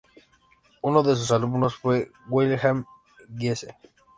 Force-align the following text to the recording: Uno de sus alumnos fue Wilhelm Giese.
Uno 0.81 1.03
de 1.03 1.15
sus 1.15 1.29
alumnos 1.29 1.75
fue 1.75 2.11
Wilhelm 2.27 2.87
Giese. 3.37 3.77